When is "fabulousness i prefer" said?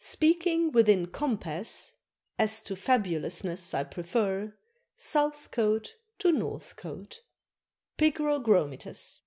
2.74-4.54